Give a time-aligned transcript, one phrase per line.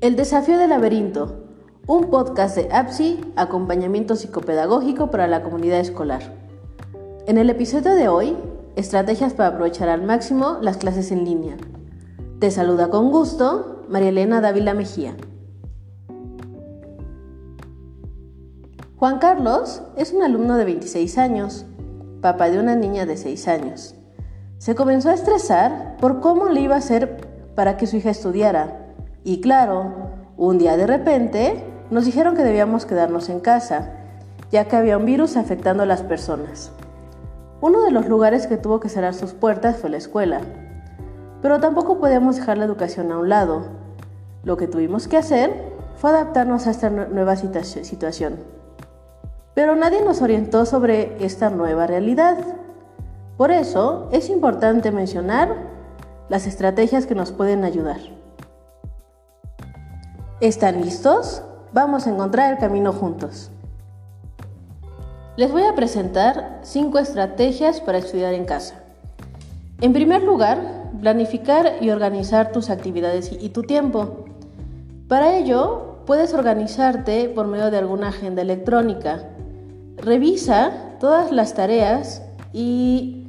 [0.00, 1.44] El desafío del laberinto,
[1.86, 6.22] un podcast de APSI, acompañamiento psicopedagógico para la comunidad escolar.
[7.26, 8.34] En el episodio de hoy,
[8.76, 11.58] estrategias para aprovechar al máximo las clases en línea.
[12.38, 15.18] Te saluda con gusto María Elena Dávila Mejía.
[18.96, 21.66] Juan Carlos es un alumno de 26 años,
[22.22, 23.94] papá de una niña de 6 años.
[24.56, 27.18] Se comenzó a estresar por cómo le iba a hacer
[27.54, 28.79] para que su hija estudiara
[29.24, 29.92] y claro,
[30.36, 33.90] un día de repente nos dijeron que debíamos quedarnos en casa,
[34.50, 36.72] ya que había un virus afectando a las personas.
[37.60, 40.40] Uno de los lugares que tuvo que cerrar sus puertas fue la escuela.
[41.42, 43.64] Pero tampoco podíamos dejar la educación a un lado.
[44.44, 45.52] Lo que tuvimos que hacer
[45.96, 48.36] fue adaptarnos a esta nueva situación.
[49.54, 52.38] Pero nadie nos orientó sobre esta nueva realidad.
[53.36, 55.54] Por eso es importante mencionar
[56.30, 58.19] las estrategias que nos pueden ayudar.
[60.40, 61.42] ¿Están listos?
[61.74, 63.50] Vamos a encontrar el camino juntos.
[65.36, 68.76] Les voy a presentar cinco estrategias para estudiar en casa.
[69.82, 74.24] En primer lugar, planificar y organizar tus actividades y tu tiempo.
[75.08, 79.22] Para ello, puedes organizarte por medio de alguna agenda electrónica.
[79.98, 82.22] Revisa todas las tareas
[82.54, 83.26] y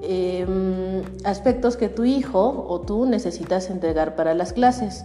[0.00, 5.04] em, aspectos que tu hijo o tú necesitas entregar para las clases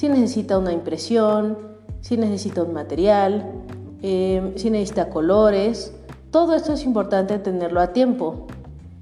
[0.00, 1.58] si necesita una impresión,
[2.00, 3.52] si necesita un material,
[4.00, 5.92] em, si necesita colores.
[6.30, 8.46] Todo esto es importante tenerlo a tiempo.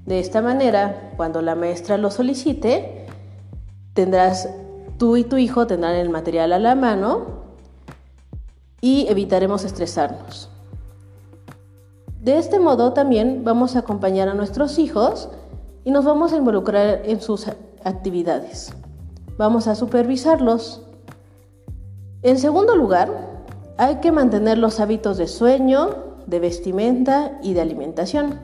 [0.05, 3.05] De esta manera, cuando la maestra lo solicite,
[3.93, 4.49] tendrás
[4.97, 7.45] tú y tu hijo tendrán el material a la mano
[8.81, 10.49] y evitaremos estresarnos.
[12.19, 15.29] De este modo también vamos a acompañar a nuestros hijos
[15.85, 17.47] y nos vamos a involucrar en sus
[17.85, 18.73] actividades.
[19.37, 20.81] Vamos a supervisarlos.
[22.21, 23.09] En segundo lugar,
[23.77, 25.89] hay que mantener los hábitos de sueño,
[26.27, 28.39] de vestimenta y de alimentación.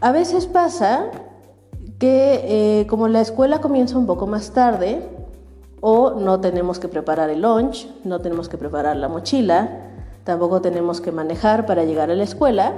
[0.00, 1.10] A veces pasa
[1.98, 5.02] que eh, como la escuela comienza un poco más tarde,
[5.82, 9.90] o no tenemos que preparar el lunch, no tenemos que preparar la mochila,
[10.24, 12.72] tampoco tenemos que manejar para llegar a la escuela,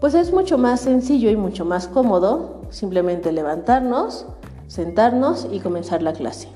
[0.00, 4.26] pues es mucho más sencillo y mucho más cómodo simplemente levantarnos,
[4.66, 6.53] sentarnos y comenzar la clase.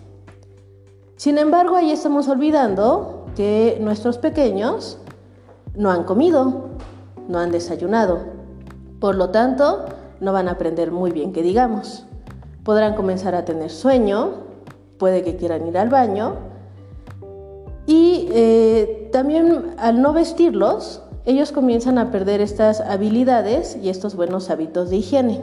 [1.19, 4.99] Sin embargo, ahí estamos olvidando que nuestros pequeños
[5.75, 6.69] no han comido,
[7.27, 8.21] no han desayunado.
[9.01, 9.87] Por lo tanto,
[10.21, 12.06] no van a aprender muy bien que digamos.
[12.62, 14.31] Podrán comenzar a tener sueño,
[14.97, 16.37] puede que quieran ir al baño.
[17.85, 24.50] Y eh, también al no vestirlos, ellos comienzan a perder estas habilidades y estos buenos
[24.50, 25.43] hábitos de higiene.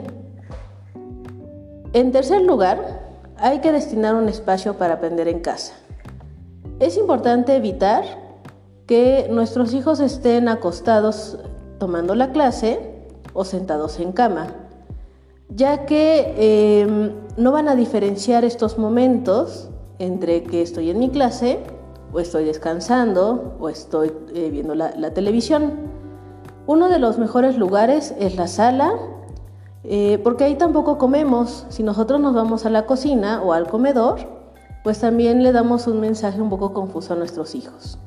[1.92, 2.95] En tercer lugar,
[3.38, 5.74] hay que destinar un espacio para aprender en casa.
[6.78, 8.04] Es importante evitar
[8.86, 11.38] que nuestros hijos estén acostados
[11.78, 12.78] tomando la clase
[13.32, 14.48] o sentados en cama,
[15.48, 21.58] ya que em, no van a diferenciar estos momentos entre que estoy en mi clase
[22.12, 25.72] o estoy descansando o estoy eh, viendo la televisión.
[26.66, 28.92] Uno de los mejores lugares es la sala
[29.88, 31.64] eh, porque ahí tampoco comemos.
[31.68, 34.18] Si nosotros nos vamos a la cocina o al comedor,
[34.82, 37.98] pues también le damos un mensaje un poco confuso a nuestros hijos.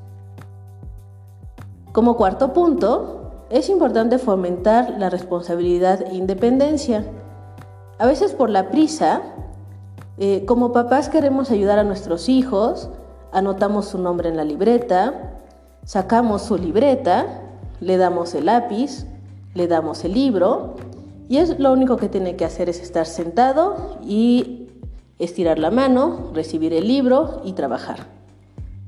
[1.94, 7.06] Como cuarto punto, es importante fomentar la responsabilidad e independencia.
[7.98, 9.22] A veces por la prisa,
[10.18, 12.90] eh, como papás queremos ayudar a nuestros hijos,
[13.32, 15.40] anotamos su nombre en la libreta,
[15.86, 17.42] sacamos su libreta,
[17.80, 19.06] le damos el lápiz,
[19.54, 20.76] le damos el libro
[21.30, 24.68] y es lo único que tiene que hacer es estar sentado y
[25.20, 28.08] estirar la mano, recibir el libro y trabajar.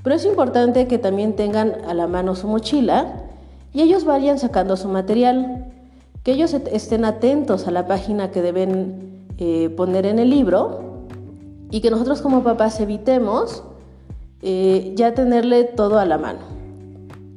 [0.03, 3.25] Pero es importante que también tengan a la mano su mochila
[3.73, 5.67] y ellos vayan sacando su material,
[6.23, 11.05] que ellos estén atentos a la página que deben eh, poner en el libro
[11.69, 13.63] y que nosotros como papás evitemos
[14.41, 16.39] eh, ya tenerle todo a la mano.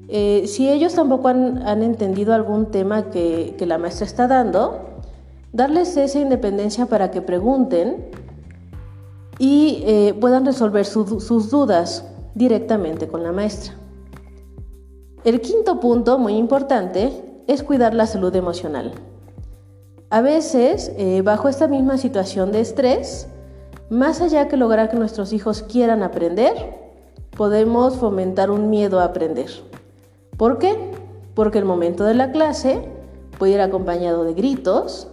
[0.09, 4.94] Eh, si ellos tampoco han, entendido algún tema que la maestra está dando,
[5.55, 8.11] darles esa independencia para que pregunten
[9.39, 12.05] y eh, puedan resolver sus dudas
[12.35, 13.75] directamente con la maestra.
[15.23, 18.93] El quinto punto, muy importante, es cuidar la salud emocional.
[20.11, 23.29] A veces, eh, bajo esta misma situación de estrés,
[23.91, 26.55] más allá que lograr que nuestros hijos quieran aprender,
[27.37, 29.51] podemos fomentar un miedo a aprender.
[30.37, 30.77] ¿Por qué?
[31.35, 32.89] Porque el momento de la clase
[33.39, 35.09] puede ir acompañado de gritos,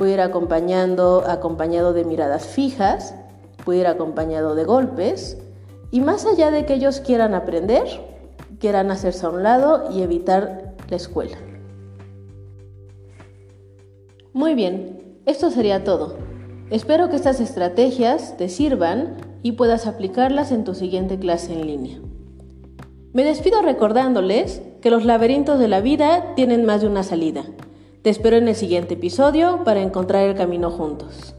[0.00, 3.14] puede ir acompañando, acompañado de miradas fijas,
[3.66, 5.36] puede ir acompañado de golpes
[5.90, 7.84] Y más allá de que ellos quieran aprender,
[8.58, 11.36] quieran hacerse a un lado y evitar la escuela.
[14.32, 16.16] Muy bien, esto sería todo.
[16.70, 21.98] Espero que estas estrategias te sirvan y puedas aplicarlas en tu siguiente clase en línea.
[23.12, 27.44] Me despido recordándoles que los laberintos de la vida tienen más de una salida.
[28.02, 31.34] Te espero en el siguiente episodio para encontrar el camino juntos.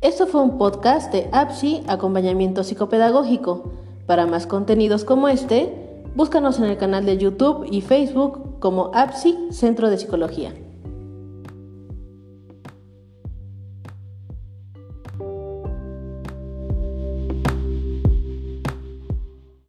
[0.00, 3.70] Esto fue un podcast de APSI Acompañamiento Psicopedagógico.
[4.06, 9.52] Para más contenidos como este, búscanos en el canal de YouTube y Facebook como APSI
[9.52, 10.52] Centro de Psicología.